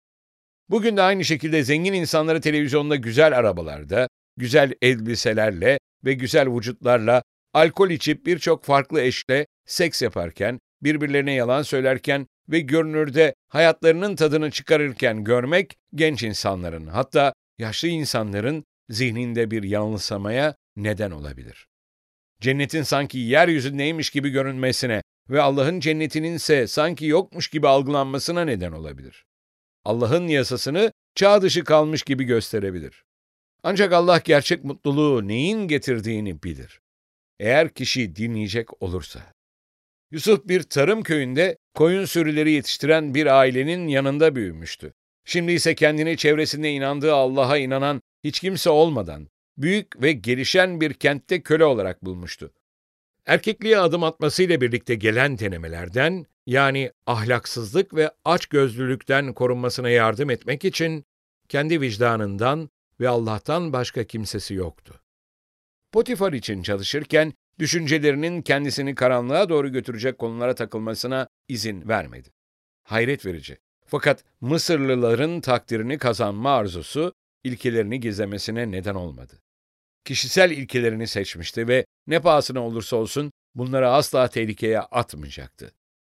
Bugün 0.69 0.97
de 0.97 1.01
aynı 1.01 1.25
şekilde 1.25 1.63
zengin 1.63 1.93
insanları 1.93 2.41
televizyonda 2.41 2.95
güzel 2.95 3.37
arabalarda, 3.37 4.09
güzel 4.37 4.73
elbiselerle 4.81 5.79
ve 6.05 6.13
güzel 6.13 6.47
vücutlarla 6.55 7.23
alkol 7.53 7.89
içip 7.89 8.25
birçok 8.25 8.63
farklı 8.63 9.01
eşle 9.01 9.47
seks 9.65 10.01
yaparken, 10.01 10.59
birbirlerine 10.81 11.33
yalan 11.33 11.61
söylerken 11.61 12.27
ve 12.49 12.59
görünürde 12.59 13.33
hayatlarının 13.47 14.15
tadını 14.15 14.51
çıkarırken 14.51 15.23
görmek 15.23 15.77
genç 15.95 16.23
insanların 16.23 16.87
hatta 16.87 17.33
yaşlı 17.57 17.87
insanların 17.87 18.63
zihninde 18.89 19.51
bir 19.51 19.63
yanılsamaya 19.63 20.55
neden 20.75 21.11
olabilir. 21.11 21.67
Cennetin 22.41 22.83
sanki 22.83 23.17
yeryüzündeymiş 23.17 24.09
gibi 24.09 24.29
görünmesine 24.29 25.01
ve 25.29 25.41
Allah'ın 25.41 25.79
cennetinin 25.79 26.33
ise 26.33 26.67
sanki 26.67 27.05
yokmuş 27.05 27.47
gibi 27.47 27.67
algılanmasına 27.67 28.45
neden 28.45 28.71
olabilir. 28.71 29.25
Allah'ın 29.85 30.27
yasasını 30.27 30.91
çağ 31.15 31.41
dışı 31.41 31.63
kalmış 31.63 32.03
gibi 32.03 32.23
gösterebilir. 32.23 33.03
Ancak 33.63 33.93
Allah 33.93 34.21
gerçek 34.25 34.63
mutluluğu 34.63 35.27
neyin 35.27 35.67
getirdiğini 35.67 36.43
bilir. 36.43 36.81
Eğer 37.39 37.69
kişi 37.69 38.15
dinleyecek 38.15 38.83
olursa. 38.83 39.33
Yusuf 40.11 40.47
bir 40.47 40.63
tarım 40.63 41.03
köyünde 41.03 41.57
koyun 41.75 42.05
sürüleri 42.05 42.51
yetiştiren 42.51 43.13
bir 43.13 43.25
ailenin 43.25 43.87
yanında 43.87 44.35
büyümüştü. 44.35 44.93
Şimdi 45.25 45.51
ise 45.51 45.75
kendini 45.75 46.17
çevresinde 46.17 46.71
inandığı 46.71 47.13
Allah'a 47.13 47.57
inanan 47.57 48.01
hiç 48.23 48.39
kimse 48.39 48.69
olmadan 48.69 49.27
büyük 49.57 50.01
ve 50.01 50.11
gelişen 50.11 50.81
bir 50.81 50.93
kentte 50.93 51.41
köle 51.41 51.65
olarak 51.65 52.05
bulmuştu. 52.05 52.51
Erkekliğe 53.29 53.77
adım 53.77 54.03
atmasıyla 54.03 54.61
birlikte 54.61 54.95
gelen 54.95 55.39
denemelerden, 55.39 56.25
yani 56.45 56.91
ahlaksızlık 57.05 57.95
ve 57.95 58.11
açgözlülükten 58.25 59.33
korunmasına 59.33 59.89
yardım 59.89 60.29
etmek 60.29 60.65
için 60.65 61.05
kendi 61.49 61.81
vicdanından 61.81 62.69
ve 62.99 63.09
Allah'tan 63.09 63.73
başka 63.73 64.03
kimsesi 64.03 64.53
yoktu. 64.53 65.01
Potifar 65.91 66.33
için 66.33 66.63
çalışırken 66.63 67.33
düşüncelerinin 67.59 68.41
kendisini 68.41 68.95
karanlığa 68.95 69.49
doğru 69.49 69.71
götürecek 69.71 70.17
konulara 70.17 70.55
takılmasına 70.55 71.27
izin 71.47 71.87
vermedi. 71.87 72.29
Hayret 72.83 73.25
verici. 73.25 73.57
Fakat 73.85 74.23
Mısırlıların 74.41 75.41
takdirini 75.41 75.97
kazanma 75.97 76.55
arzusu 76.55 77.13
ilkelerini 77.43 77.99
gizlemesine 77.99 78.71
neden 78.71 78.95
olmadı. 78.95 79.33
Kişisel 80.05 80.51
ilkelerini 80.51 81.07
seçmişti 81.07 81.67
ve 81.67 81.85
ne 82.09 82.21
pahasına 82.21 82.65
olursa 82.65 82.95
olsun 82.95 83.31
bunları 83.55 83.89
asla 83.89 84.27
tehlikeye 84.27 84.79
atmayacaktı. 84.79 85.71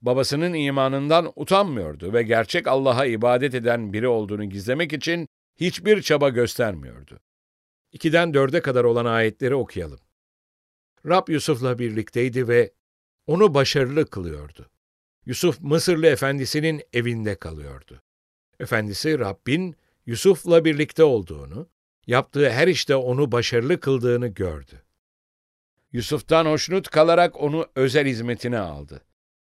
Babasının 0.01 0.53
imanından 0.53 1.31
utanmıyordu 1.36 2.13
ve 2.13 2.24
gerçek 2.24 2.67
Allah'a 2.67 3.05
ibadet 3.05 3.55
eden 3.55 3.93
biri 3.93 4.08
olduğunu 4.08 4.46
gizlemek 4.46 4.93
için 4.93 5.27
hiçbir 5.60 6.01
çaba 6.01 6.29
göstermiyordu. 6.29 7.19
İkiden 7.91 8.34
dörde 8.34 8.62
kadar 8.62 8.84
olan 8.84 9.05
ayetleri 9.05 9.55
okuyalım. 9.55 10.00
Rab 11.05 11.27
Yusuf'la 11.29 11.79
birlikteydi 11.79 12.48
ve 12.48 12.74
onu 13.27 13.53
başarılı 13.53 14.05
kılıyordu. 14.05 14.69
Yusuf 15.25 15.62
Mısırlı 15.62 16.08
efendisinin 16.08 16.81
evinde 16.93 17.36
kalıyordu. 17.36 18.01
Efendisi 18.60 19.19
Rabbin 19.19 19.75
Yusuf'la 20.05 20.65
birlikte 20.65 21.03
olduğunu, 21.03 21.69
yaptığı 22.08 22.50
her 22.50 22.67
işte 22.67 22.96
onu 22.96 23.31
başarılı 23.31 23.79
kıldığını 23.79 24.27
gördü. 24.27 24.84
Yusuf'tan 25.93 26.46
hoşnut 26.46 26.89
kalarak 26.89 27.41
onu 27.41 27.67
özel 27.75 28.08
hizmetine 28.08 28.60
aldı. 28.60 29.05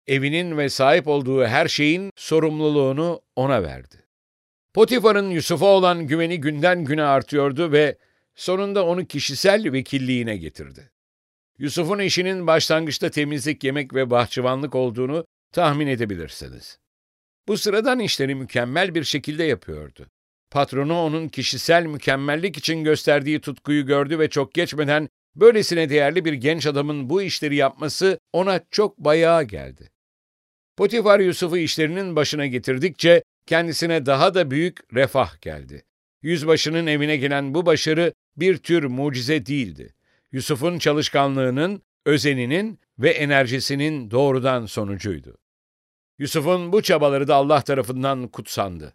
evinin 0.06 0.58
ve 0.58 0.68
sahip 0.68 1.08
olduğu 1.08 1.44
her 1.44 1.68
şeyin 1.68 2.10
sorumluluğunu 2.16 3.20
ona 3.36 3.62
verdi. 3.62 4.06
Potifar'ın 4.74 5.30
Yusuf'a 5.30 5.66
olan 5.66 6.06
güveni 6.06 6.40
günden 6.40 6.84
güne 6.84 7.02
artıyordu 7.02 7.72
ve 7.72 7.98
sonunda 8.34 8.86
onu 8.86 9.06
kişisel 9.06 9.72
vekilliğine 9.72 10.36
getirdi. 10.36 10.90
Yusuf'un 11.58 11.98
işinin 11.98 12.46
başlangıçta 12.46 13.10
temizlik, 13.10 13.64
yemek 13.64 13.94
ve 13.94 14.10
bahçıvanlık 14.10 14.74
olduğunu 14.74 15.24
tahmin 15.52 15.86
edebilirsiniz. 15.86 16.78
Bu 17.48 17.58
sıradan 17.58 17.98
işleri 17.98 18.34
mükemmel 18.34 18.94
bir 18.94 19.04
şekilde 19.04 19.44
yapıyordu. 19.44 20.06
Patronu 20.50 21.00
onun 21.00 21.28
kişisel 21.28 21.86
mükemmellik 21.86 22.56
için 22.56 22.84
gösterdiği 22.84 23.40
tutkuyu 23.40 23.86
gördü 23.86 24.18
ve 24.18 24.30
çok 24.30 24.54
geçmeden 24.54 25.08
böylesine 25.40 25.90
değerli 25.90 26.24
bir 26.24 26.32
genç 26.32 26.66
adamın 26.66 27.10
bu 27.10 27.22
işleri 27.22 27.56
yapması 27.56 28.18
ona 28.32 28.60
çok 28.70 28.98
bayağı 28.98 29.44
geldi. 29.44 29.90
Potifar 30.76 31.20
Yusuf'u 31.20 31.58
işlerinin 31.58 32.16
başına 32.16 32.46
getirdikçe 32.46 33.22
kendisine 33.46 34.06
daha 34.06 34.34
da 34.34 34.50
büyük 34.50 34.94
refah 34.94 35.40
geldi. 35.40 35.84
Yüzbaşının 36.22 36.86
evine 36.86 37.16
gelen 37.16 37.54
bu 37.54 37.66
başarı 37.66 38.12
bir 38.36 38.56
tür 38.56 38.84
mucize 38.84 39.46
değildi. 39.46 39.94
Yusuf'un 40.32 40.78
çalışkanlığının, 40.78 41.82
özeninin 42.06 42.78
ve 42.98 43.10
enerjisinin 43.10 44.10
doğrudan 44.10 44.66
sonucuydu. 44.66 45.38
Yusuf'un 46.18 46.72
bu 46.72 46.82
çabaları 46.82 47.28
da 47.28 47.34
Allah 47.34 47.60
tarafından 47.60 48.28
kutsandı. 48.28 48.94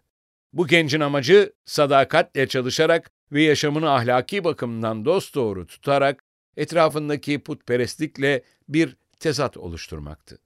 Bu 0.52 0.66
gencin 0.66 1.00
amacı 1.00 1.52
sadakatle 1.64 2.48
çalışarak 2.48 3.10
ve 3.32 3.42
yaşamını 3.42 3.90
ahlaki 3.90 4.44
bakımdan 4.44 5.04
dosdoğru 5.04 5.66
tutarak 5.66 6.24
etrafındaki 6.56 7.38
putperestlikle 7.38 8.42
bir 8.68 8.96
tezat 9.18 9.56
oluşturmaktı. 9.56 10.38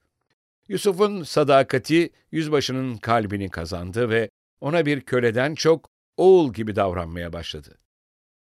Yusuf'un 0.68 1.22
sadakati 1.22 2.10
yüzbaşının 2.32 2.96
kalbini 2.96 3.50
kazandı 3.50 4.10
ve 4.10 4.30
ona 4.60 4.86
bir 4.86 5.00
köleden 5.00 5.54
çok 5.54 5.90
oğul 6.16 6.52
gibi 6.52 6.76
davranmaya 6.76 7.32
başladı. 7.32 7.78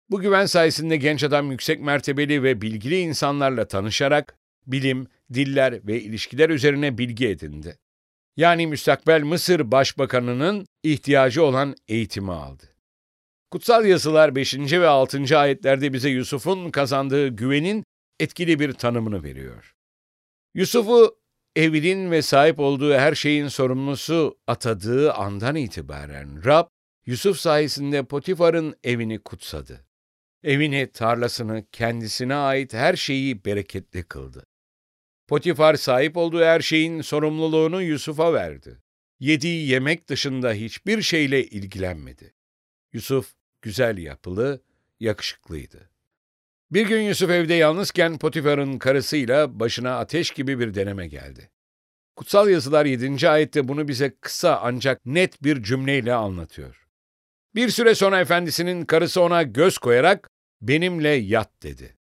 Bu 0.10 0.19
güven 0.19 0.45
sayesinde 0.45 0.98
genç 0.98 1.24
adam 1.24 1.51
yüksek 1.51 1.79
mertebeli 1.81 2.43
ve 2.43 2.62
bilgili 2.62 3.00
insanlarla 3.00 3.67
tanışarak 3.67 4.38
bilim, 4.67 5.07
diller 5.34 5.88
ve 5.88 6.01
ilişkiler 6.01 6.50
üzerine 6.50 6.98
bilgi 6.98 7.27
edindi. 7.27 7.77
Yani 8.38 8.67
müstakbel 8.67 9.24
Mısır 9.24 9.72
Başbakanı'nın 9.72 10.65
ihtiyacı 10.84 11.43
olan 11.43 11.75
eğitimi 11.88 12.31
aldı. 12.31 12.75
Kutsal 13.55 13.85
yazılar 13.85 14.35
5. 14.35 14.55
ve 14.55 14.88
6. 14.88 15.38
ayetlerde 15.38 15.93
bize 15.93 16.09
Yusuf'un 16.09 16.71
kazandığı 16.71 17.27
güvenin 17.27 17.83
etkili 18.19 18.59
bir 18.59 18.74
tanımını 18.74 19.24
veriyor. 19.24 19.75
Yusuf'u 20.55 21.19
evinin 21.55 22.12
ve 22.12 22.21
sahip 22.21 22.59
olduğu 22.59 22.93
her 22.93 23.15
şeyin 23.15 23.47
sorumlusu 23.47 24.38
atadığı 24.47 25.13
andan 25.13 25.55
itibaren 25.55 26.45
Rab, 26.45 26.67
Yusuf 27.05 27.38
sayesinde 27.38 28.03
Potifar'ın 28.03 28.75
evini 28.83 29.19
kutsadı. 29.19 29.85
Evini, 30.43 30.91
tarlasını, 30.91 31.65
kendisine 31.71 32.35
ait 32.35 32.74
her 32.74 32.95
şeyi 32.95 33.45
bereketli 33.45 34.03
kıldı. 34.03 34.45
Potifar 35.27 35.75
sahip 35.75 36.17
olduğu 36.17 36.43
her 36.43 36.59
şeyin 36.59 37.01
sorumluluğunu 37.01 37.81
Yusuf'a 37.81 38.33
verdi. 38.33 38.77
Yediği 39.19 39.67
yemek 39.67 40.09
dışında 40.09 40.53
hiçbir 40.53 41.01
şeyle 41.01 41.45
ilgilenmedi. 41.45 42.33
Yusuf 42.93 43.33
güzel 43.65 43.98
yapılı, 43.98 44.62
yakışıklıydı. 45.00 45.89
Bir 46.72 46.88
gün 46.88 47.01
Yusuf 47.01 47.30
evde 47.30 47.54
yalnızken 47.54 48.17
Potifar'ın 48.17 48.78
karısıyla 48.78 49.60
başına 49.60 49.97
ateş 49.97 50.32
gibi 50.32 50.60
bir 50.60 50.73
deneme 50.73 51.08
geldi. 51.08 51.49
Kutsal 52.15 52.49
yazılar 52.49 52.86
7. 52.86 53.30
ayette 53.30 53.67
bunu 53.67 53.88
bize 53.88 54.15
kısa 54.21 54.60
ancak 54.63 55.06
net 55.06 55.43
bir 55.43 55.63
cümleyle 55.63 56.13
anlatıyor. 56.13 56.88
Bir 57.56 57.69
süre 57.69 57.95
sonra 57.95 58.19
efendisinin 58.19 58.86
karısı 58.86 59.21
ona 59.21 59.43
göz 59.43 59.78
koyarak 59.78 60.30
benimle 60.62 61.10
yat 61.10 61.63
dedi. 61.63 61.97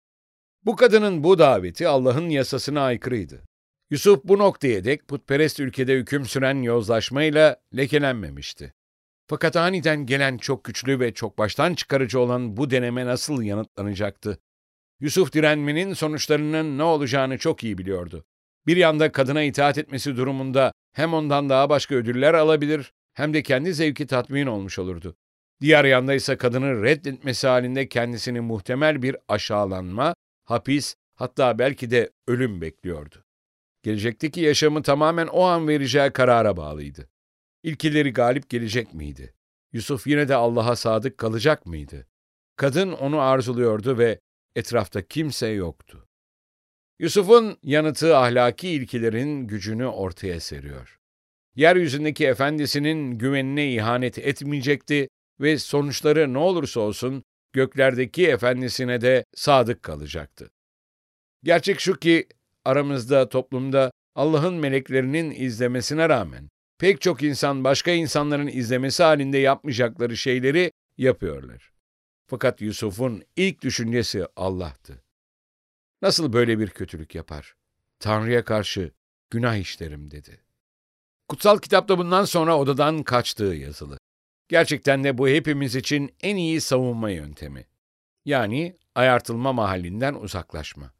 Bu 0.65 0.75
kadının 0.75 1.23
bu 1.23 1.39
daveti 1.39 1.87
Allah'ın 1.87 2.29
yasasına 2.29 2.81
aykırıydı. 2.81 3.41
Yusuf 3.89 4.23
bu 4.23 4.39
noktaya 4.39 4.83
dek 4.83 5.07
putperest 5.07 5.59
ülkede 5.59 5.95
hüküm 5.95 6.25
süren 6.25 6.61
yozlaşmayla 6.61 7.61
lekelenmemişti. 7.77 8.73
Fakat 9.29 9.55
aniden 9.55 10.05
gelen 10.05 10.37
çok 10.37 10.63
güçlü 10.63 10.99
ve 10.99 11.13
çok 11.13 11.37
baştan 11.37 11.73
çıkarıcı 11.73 12.19
olan 12.19 12.57
bu 12.57 12.71
deneme 12.71 13.05
nasıl 13.05 13.41
yanıtlanacaktı? 13.41 14.39
Yusuf 14.99 15.33
direnmenin 15.33 15.93
sonuçlarının 15.93 16.77
ne 16.77 16.83
olacağını 16.83 17.37
çok 17.37 17.63
iyi 17.63 17.77
biliyordu. 17.77 18.25
Bir 18.67 18.77
yanda 18.77 19.11
kadına 19.11 19.43
itaat 19.43 19.77
etmesi 19.77 20.17
durumunda 20.17 20.71
hem 20.93 21.13
ondan 21.13 21.49
daha 21.49 21.69
başka 21.69 21.95
ödüller 21.95 22.33
alabilir 22.33 22.93
hem 23.13 23.33
de 23.33 23.43
kendi 23.43 23.73
zevki 23.73 24.07
tatmin 24.07 24.47
olmuş 24.47 24.79
olurdu. 24.79 25.15
Diğer 25.61 25.85
yanda 25.85 26.13
ise 26.13 26.37
kadını 26.37 26.83
reddetmesi 26.83 27.47
halinde 27.47 27.89
kendisini 27.89 28.41
muhtemel 28.41 29.01
bir 29.01 29.17
aşağılanma, 29.27 30.15
hapis, 30.45 30.95
hatta 31.15 31.59
belki 31.59 31.91
de 31.91 32.09
ölüm 32.27 32.61
bekliyordu. 32.61 33.15
Gelecekteki 33.83 34.41
yaşamı 34.41 34.83
tamamen 34.83 35.27
o 35.27 35.43
an 35.43 35.67
vereceği 35.67 36.11
karara 36.11 36.57
bağlıydı. 36.57 37.09
İlkileri 37.63 38.13
galip 38.13 38.49
gelecek 38.49 38.93
miydi? 38.93 39.33
Yusuf 39.73 40.07
yine 40.07 40.27
de 40.27 40.35
Allah'a 40.35 40.75
sadık 40.75 41.17
kalacak 41.17 41.65
mıydı? 41.65 42.07
Kadın 42.55 42.91
onu 42.91 43.19
arzuluyordu 43.19 43.97
ve 43.97 44.19
etrafta 44.55 45.01
kimse 45.01 45.47
yoktu. 45.47 46.07
Yusuf'un 46.99 47.57
yanıtı 47.63 48.17
ahlaki 48.17 48.69
ilkilerin 48.69 49.47
gücünü 49.47 49.85
ortaya 49.85 50.39
seriyor. 50.39 50.99
Yeryüzündeki 51.55 52.27
efendisinin 52.27 53.17
güvenine 53.17 53.73
ihanet 53.73 54.17
etmeyecekti 54.17 55.09
ve 55.39 55.57
sonuçları 55.57 56.33
ne 56.33 56.37
olursa 56.37 56.79
olsun 56.79 57.23
göklerdeki 57.53 58.27
efendisine 58.27 59.01
de 59.01 59.25
sadık 59.35 59.83
kalacaktı. 59.83 60.51
Gerçek 61.43 61.79
şu 61.79 61.95
ki 61.99 62.27
aramızda, 62.65 63.29
toplumda 63.29 63.91
Allah'ın 64.15 64.53
meleklerinin 64.53 65.31
izlemesine 65.31 66.09
rağmen 66.09 66.49
pek 66.79 67.01
çok 67.01 67.23
insan 67.23 67.63
başka 67.63 67.91
insanların 67.91 68.47
izlemesi 68.47 69.03
halinde 69.03 69.37
yapmayacakları 69.37 70.17
şeyleri 70.17 70.71
yapıyorlar. 70.97 71.71
Fakat 72.27 72.61
Yusuf'un 72.61 73.23
ilk 73.35 73.61
düşüncesi 73.61 74.25
Allah'tı. 74.35 75.03
Nasıl 76.01 76.33
böyle 76.33 76.59
bir 76.59 76.69
kötülük 76.69 77.15
yapar? 77.15 77.55
Tanrı'ya 77.99 78.43
karşı 78.43 78.91
günah 79.29 79.55
işlerim 79.55 80.11
dedi. 80.11 80.41
Kutsal 81.27 81.59
kitapta 81.59 81.97
bundan 81.97 82.25
sonra 82.25 82.57
odadan 82.57 83.03
kaçtığı 83.03 83.43
yazılı. 83.43 83.97
Gerçekten 84.47 85.03
de 85.03 85.17
bu 85.17 85.27
hepimiz 85.27 85.75
için 85.75 86.15
en 86.21 86.35
iyi 86.35 86.61
savunma 86.61 87.09
yöntemi. 87.09 87.65
Yani 88.25 88.77
ayartılma 88.95 89.53
mahallinden 89.53 90.13
uzaklaşma. 90.13 90.93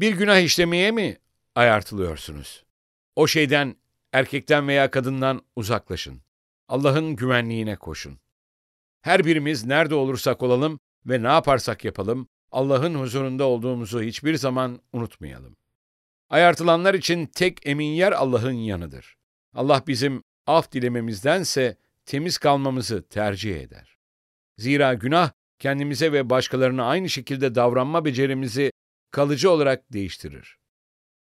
Bir 0.00 0.14
günah 0.14 0.38
işlemeye 0.38 0.90
mi 0.90 1.18
ayartılıyorsunuz? 1.54 2.64
O 3.16 3.26
şeyden, 3.26 3.76
erkekten 4.12 4.68
veya 4.68 4.90
kadından 4.90 5.42
uzaklaşın. 5.56 6.22
Allah'ın 6.68 7.16
güvenliğine 7.16 7.76
koşun. 7.76 8.18
Her 9.02 9.24
birimiz 9.24 9.64
nerede 9.64 9.94
olursak 9.94 10.42
olalım 10.42 10.80
ve 11.06 11.22
ne 11.22 11.26
yaparsak 11.26 11.84
yapalım, 11.84 12.28
Allah'ın 12.50 12.94
huzurunda 12.94 13.44
olduğumuzu 13.44 14.02
hiçbir 14.02 14.34
zaman 14.34 14.80
unutmayalım. 14.92 15.56
Ayartılanlar 16.30 16.94
için 16.94 17.26
tek 17.26 17.66
emin 17.66 17.92
yer 17.92 18.12
Allah'ın 18.12 18.52
yanıdır. 18.52 19.16
Allah 19.54 19.82
bizim 19.86 20.22
af 20.46 20.72
dilememizdense 20.72 21.76
temiz 22.06 22.38
kalmamızı 22.38 23.08
tercih 23.08 23.60
eder. 23.60 23.98
Zira 24.58 24.94
günah 24.94 25.30
kendimize 25.58 26.12
ve 26.12 26.30
başkalarına 26.30 26.84
aynı 26.84 27.08
şekilde 27.08 27.54
davranma 27.54 28.04
becerimizi 28.04 28.72
kalıcı 29.10 29.50
olarak 29.50 29.92
değiştirir. 29.92 30.58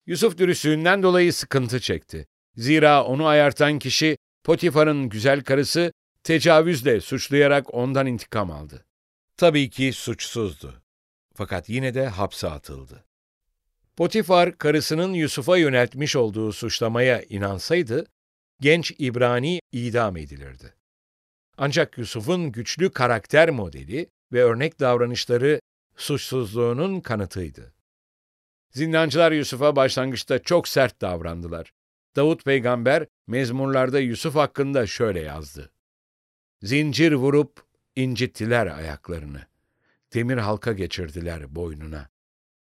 Yusuf 0.06 0.38
dürüstlüğünden 0.38 1.02
dolayı 1.02 1.32
sıkıntı 1.32 1.80
çekti. 1.80 2.26
Zira 2.56 3.04
onu 3.04 3.26
ayartan 3.26 3.78
kişi 3.78 4.16
Potifar'ın 4.44 5.08
güzel 5.08 5.44
karısı 5.44 5.92
tecavüzle 6.24 7.00
suçlayarak 7.00 7.74
ondan 7.74 8.06
intikam 8.06 8.50
aldı. 8.50 8.84
Tabii 9.36 9.70
ki 9.70 9.92
suçsuzdu. 9.92 10.82
Fakat 11.34 11.68
yine 11.68 11.94
de 11.94 12.08
hapse 12.08 12.48
atıldı. 12.48 13.04
Potifar, 13.96 14.58
karısının 14.58 15.14
Yusuf'a 15.14 15.56
yöneltmiş 15.56 16.16
olduğu 16.16 16.52
suçlamaya 16.52 17.22
inansaydı, 17.22 18.06
genç 18.60 18.92
İbrani 18.98 19.60
idam 19.72 20.16
edilirdi. 20.16 20.74
Ancak 21.56 21.98
Yusuf'un 21.98 22.52
güçlü 22.52 22.90
karakter 22.90 23.50
modeli 23.50 24.06
ve 24.32 24.42
örnek 24.42 24.80
davranışları 24.80 25.60
suçsuzluğunun 25.96 27.00
kanıtıydı. 27.00 27.72
Zindancılar 28.70 29.32
Yusuf'a 29.32 29.76
başlangıçta 29.76 30.38
çok 30.38 30.68
sert 30.68 31.00
davrandılar. 31.00 31.72
Davut 32.16 32.44
peygamber 32.44 33.06
mezmurlarda 33.26 34.00
Yusuf 34.00 34.34
hakkında 34.34 34.86
şöyle 34.86 35.20
yazdı. 35.20 35.72
Zincir 36.62 37.12
vurup 37.12 37.64
incittiler 37.96 38.66
ayaklarını. 38.66 39.42
Demir 40.14 40.36
halka 40.36 40.72
geçirdiler 40.72 41.54
boynuna. 41.54 42.08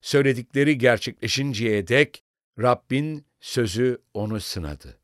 Söyledikleri 0.01 0.79
gerçekleşinceye 0.79 1.89
dek 1.89 2.25
Rabbin 2.59 3.27
sözü 3.41 4.03
onu 4.15 4.41
sınadı. 4.41 4.99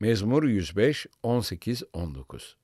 Mezmur 0.00 0.44
105, 0.44 1.06
18, 1.22 1.82
19 1.92 2.56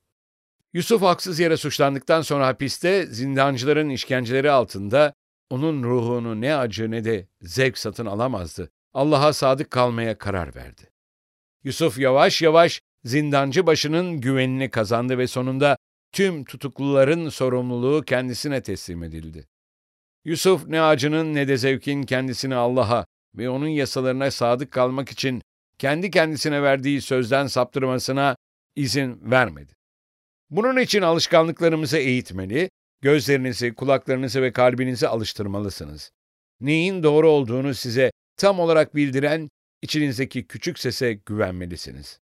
Yusuf 0.73 1.01
haksız 1.01 1.39
yere 1.39 1.57
suçlandıktan 1.57 2.21
sonra 2.21 2.47
hapiste 2.47 3.05
zindancıların 3.05 3.89
işkenceleri 3.89 4.51
altında 4.51 5.13
onun 5.49 5.83
ruhunu 5.83 6.41
ne 6.41 6.55
acı 6.55 6.91
ne 6.91 7.03
de 7.03 7.27
zevk 7.41 7.77
satın 7.77 8.05
alamazdı. 8.05 8.71
Allah'a 8.93 9.33
sadık 9.33 9.71
kalmaya 9.71 10.17
karar 10.17 10.55
verdi. 10.55 10.92
Yusuf 11.63 11.99
yavaş 11.99 12.41
yavaş 12.41 12.81
zindancı 13.03 13.67
başının 13.67 14.21
güvenini 14.21 14.69
kazandı 14.69 15.17
ve 15.17 15.27
sonunda 15.27 15.77
tüm 16.11 16.45
tutukluların 16.45 17.29
sorumluluğu 17.29 18.03
kendisine 18.03 18.61
teslim 18.61 19.03
edildi. 19.03 19.47
Yusuf 20.25 20.67
ne 20.67 20.81
acının 20.81 21.33
ne 21.33 21.47
de 21.47 21.57
zevkin 21.57 22.03
kendisini 22.03 22.55
Allah'a 22.55 23.05
ve 23.35 23.49
onun 23.49 23.67
yasalarına 23.67 24.31
sadık 24.31 24.71
kalmak 24.71 25.09
için 25.09 25.41
kendi 25.77 26.11
kendisine 26.11 26.63
verdiği 26.63 27.01
sözden 27.01 27.47
saptırmasına 27.47 28.35
izin 28.75 29.31
vermedi. 29.31 29.73
Bunun 30.49 30.77
için 30.79 31.01
alışkanlıklarımızı 31.01 31.97
eğitmeli, 31.97 32.69
gözlerinizi, 33.01 33.75
kulaklarınızı 33.75 34.41
ve 34.41 34.51
kalbinizi 34.51 35.07
alıştırmalısınız. 35.07 36.11
Neyin 36.61 37.03
doğru 37.03 37.29
olduğunu 37.29 37.73
size 37.73 38.11
tam 38.37 38.59
olarak 38.59 38.95
bildiren 38.95 39.49
içinizdeki 39.83 40.47
küçük 40.47 40.79
sese 40.79 41.13
güvenmelisiniz. 41.13 42.19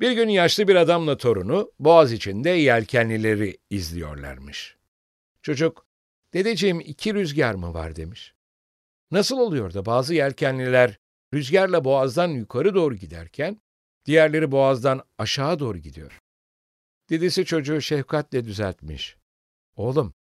Bir 0.00 0.12
gün 0.12 0.28
yaşlı 0.28 0.68
bir 0.68 0.76
adamla 0.76 1.16
torunu 1.16 1.72
boğaz 1.78 2.12
içinde 2.12 2.50
yelkenlileri 2.50 3.58
izliyorlarmış. 3.70 4.76
Çocuk, 5.42 5.86
dedeciğim 6.34 6.80
iki 6.80 7.14
rüzgar 7.14 7.54
mı 7.54 7.74
var 7.74 7.96
demiş. 7.96 8.34
Nasıl 9.10 9.38
oluyor 9.38 9.74
da 9.74 9.86
bazı 9.86 10.14
yelkenliler 10.14 10.98
rüzgarla 11.34 11.84
boğazdan 11.84 12.28
yukarı 12.28 12.74
doğru 12.74 12.94
giderken, 12.94 13.60
diğerleri 14.06 14.50
boğazdan 14.52 15.02
aşağı 15.18 15.58
doğru 15.58 15.78
gidiyor. 15.78 16.18
Dedesi 17.10 17.44
çocuğu 17.44 17.80
şefkatle 17.80 18.44
düzeltmiş. 18.44 19.16
Oğlum, 19.76 20.14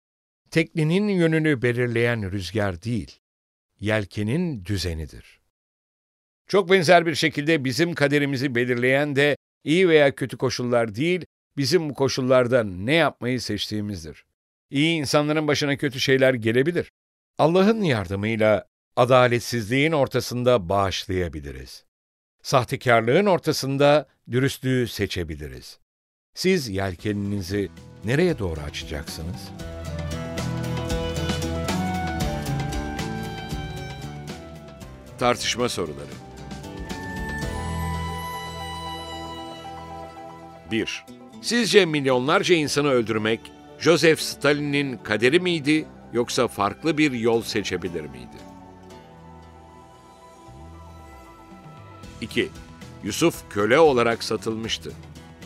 teknenin 0.50 1.08
yönünü 1.08 1.62
belirleyen 1.62 2.32
rüzgar 2.32 2.82
değil, 2.82 3.20
yelkenin 3.80 4.64
düzenidir. 4.64 5.38
Çok 6.48 6.70
benzer 6.70 7.06
bir 7.06 7.14
şekilde 7.14 7.64
bizim 7.64 7.94
kaderimizi 7.94 8.54
belirleyen 8.54 9.16
de 9.16 9.36
iyi 9.64 9.88
veya 9.88 10.14
kötü 10.14 10.36
koşullar 10.36 10.94
değil, 10.94 11.24
bizim 11.56 11.90
bu 11.90 11.94
koşullarda 11.94 12.64
ne 12.64 12.94
yapmayı 12.94 13.40
seçtiğimizdir. 13.40 14.24
İyi 14.70 14.98
insanların 14.98 15.48
başına 15.48 15.76
kötü 15.76 16.00
şeyler 16.00 16.34
gelebilir. 16.34 16.90
Allah'ın 17.38 17.82
yardımıyla 17.82 18.66
adaletsizliğin 18.96 19.92
ortasında 19.92 20.68
bağışlayabiliriz. 20.68 21.84
Sahtekarlığın 22.42 23.26
ortasında 23.26 24.06
dürüstlüğü 24.30 24.88
seçebiliriz. 24.88 25.78
Siz 26.34 26.68
yelkeninizi 26.68 27.68
nereye 28.04 28.38
doğru 28.38 28.60
açacaksınız? 28.60 29.48
Tartışma 35.18 35.68
soruları 35.68 36.17
1. 40.70 41.04
Sizce 41.42 41.84
milyonlarca 41.84 42.54
insanı 42.54 42.88
öldürmek 42.88 43.40
Joseph 43.78 44.20
Stalin'in 44.20 44.96
kaderi 44.96 45.40
miydi 45.40 45.86
yoksa 46.12 46.48
farklı 46.48 46.98
bir 46.98 47.12
yol 47.12 47.42
seçebilir 47.42 48.02
miydi? 48.02 48.36
2. 52.20 52.48
Yusuf 53.04 53.50
köle 53.50 53.78
olarak 53.78 54.24
satılmıştı. 54.24 54.92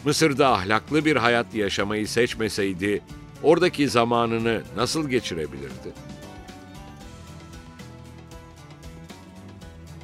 Mısır'da 0.05 0.53
ahlaklı 0.53 1.05
bir 1.05 1.17
hayat 1.17 1.55
yaşamayı 1.55 2.09
seçmeseydi, 2.09 3.03
oradaki 3.43 3.89
zamanını 3.89 4.63
nasıl 4.77 5.09
geçirebilirdi? 5.09 5.93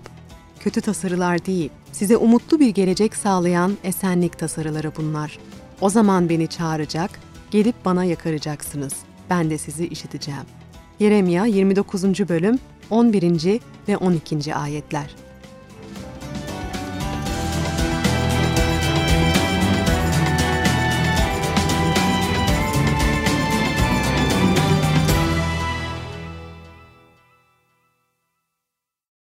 Kötü 0.60 0.80
tasarılar 0.80 1.46
değil, 1.46 1.70
size 1.92 2.16
umutlu 2.16 2.60
bir 2.60 2.68
gelecek 2.68 3.16
sağlayan 3.16 3.76
esenlik 3.84 4.38
tasarıları 4.38 4.92
bunlar. 4.96 5.38
O 5.80 5.90
zaman 5.90 6.28
beni 6.28 6.48
çağıracak, 6.48 7.10
gelip 7.50 7.84
bana 7.84 8.04
yakaracaksınız. 8.04 8.92
Ben 9.30 9.50
de 9.50 9.58
sizi 9.58 9.86
işiteceğim. 9.86 10.44
Yeremya 11.00 11.46
29. 11.46 12.04
bölüm 12.28 12.58
11. 12.90 13.60
ve 13.88 13.96
12. 13.96 14.54
ayetler. 14.54 15.14